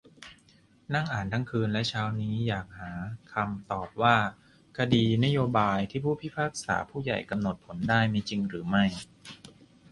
[0.93, 2.91] นั่งอ่านทั้งคืนและเช้านี้ อยากหา
[3.33, 4.15] คำตอบว่า
[4.77, 8.85] "คดีนโยบาย" ที่ผู้พิพากษาผู้ใหญ่กำหนดผลได้ มีจริงหรือไม่?